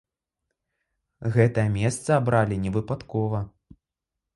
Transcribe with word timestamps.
Гэтае 1.37 1.67
месца 1.77 2.09
абралі 2.19 2.61
невыпадкова. 2.67 3.49